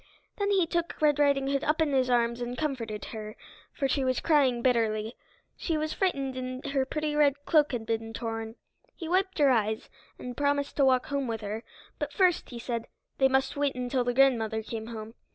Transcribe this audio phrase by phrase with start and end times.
[0.37, 3.35] Then he took Red Riding Hood up in his arms and comforted her,
[3.71, 5.13] for she was crying bitterly.
[5.55, 8.55] She was frightened and her pretty red cloak had been torn.
[8.95, 11.63] He wiped her eyes, and promised to walk home with her,
[11.99, 12.87] but first, he said,
[13.19, 15.13] they must wait until the grandmother came home.